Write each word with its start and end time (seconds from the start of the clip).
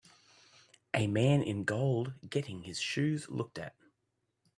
A 0.95 1.05
man 1.05 1.43
in 1.43 1.63
gold 1.63 2.13
getting 2.27 2.63
his 2.63 2.79
shoes 2.81 3.29
looked 3.29 3.59
at. 3.59 3.75